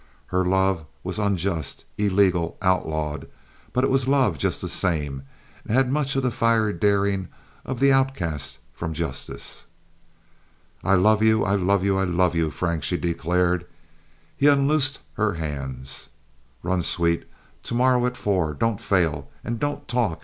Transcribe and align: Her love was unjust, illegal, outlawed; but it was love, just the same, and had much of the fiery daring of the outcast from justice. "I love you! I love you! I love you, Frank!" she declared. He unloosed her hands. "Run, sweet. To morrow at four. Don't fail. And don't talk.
Her 0.33 0.43
love 0.43 0.87
was 1.03 1.19
unjust, 1.19 1.85
illegal, 1.95 2.57
outlawed; 2.59 3.27
but 3.71 3.83
it 3.83 3.91
was 3.91 4.07
love, 4.07 4.39
just 4.39 4.59
the 4.59 4.67
same, 4.67 5.21
and 5.63 5.77
had 5.77 5.91
much 5.91 6.15
of 6.15 6.23
the 6.23 6.31
fiery 6.31 6.73
daring 6.73 7.27
of 7.65 7.79
the 7.79 7.91
outcast 7.93 8.57
from 8.73 8.95
justice. 8.95 9.65
"I 10.83 10.95
love 10.95 11.21
you! 11.21 11.45
I 11.45 11.53
love 11.53 11.83
you! 11.85 11.99
I 11.99 12.05
love 12.05 12.33
you, 12.33 12.49
Frank!" 12.49 12.83
she 12.83 12.97
declared. 12.97 13.67
He 14.35 14.47
unloosed 14.47 15.01
her 15.17 15.33
hands. 15.35 16.09
"Run, 16.63 16.81
sweet. 16.81 17.27
To 17.61 17.75
morrow 17.75 18.07
at 18.07 18.17
four. 18.17 18.55
Don't 18.55 18.81
fail. 18.81 19.29
And 19.43 19.59
don't 19.59 19.87
talk. 19.87 20.19